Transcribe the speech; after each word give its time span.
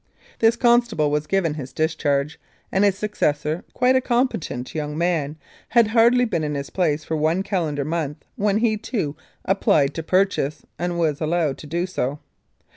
This 0.39 0.55
constable 0.55 1.11
was 1.11 1.27
given 1.27 1.53
his 1.53 1.71
discharge, 1.71 2.39
and 2.71 2.83
his 2.83 2.97
successor, 2.97 3.63
quite 3.75 3.95
a 3.95 4.01
competent 4.01 4.73
young 4.73 4.97
man, 4.97 5.35
had 5.69 5.89
hardly 5.89 6.25
been 6.25 6.43
in 6.43 6.55
his 6.55 6.71
place 6.71 7.03
for 7.03 7.15
one 7.15 7.43
calendar 7.43 7.85
month 7.85 8.25
when 8.35 8.57
he, 8.57 8.77
too, 8.77 9.15
applied 9.45 9.93
to 9.93 10.01
purchase, 10.01 10.65
and 10.79 10.97
was 10.97 11.21
allowed 11.21 11.59
to 11.59 11.67
do 11.67 11.85
so. 11.85 12.17